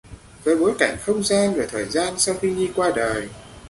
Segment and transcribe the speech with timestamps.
[0.43, 3.29] Với bối cảnh không gian và thời gian sau khi Nhi qua đời